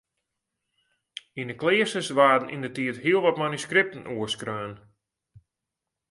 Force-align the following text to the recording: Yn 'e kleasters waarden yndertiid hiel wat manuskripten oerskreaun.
Yn 1.39 1.51
'e 1.51 1.55
kleasters 1.61 2.09
waarden 2.17 2.53
yndertiid 2.55 2.97
hiel 3.03 3.21
wat 3.23 3.39
manuskripten 3.41 4.09
oerskreaun. 4.15 4.73